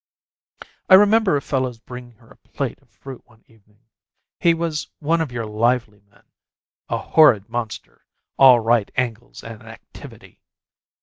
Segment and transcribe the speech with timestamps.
[0.89, 3.81] I remember a fellow's bringing her a plate of fruit one evening.
[4.39, 6.23] He was one of your lively men
[6.89, 10.41] a horrid monster, all right angles and activity.